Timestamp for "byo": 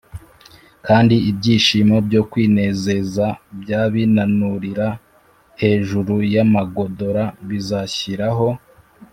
2.07-2.21